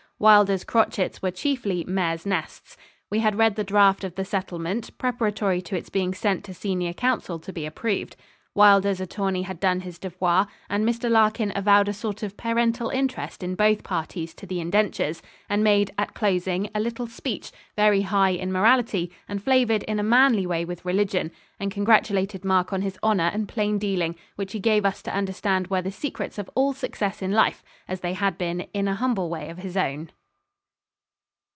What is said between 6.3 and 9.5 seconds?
to senior counsel to be approved. Wylder's attorney